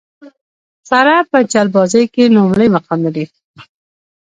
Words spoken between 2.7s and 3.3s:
مقام لري.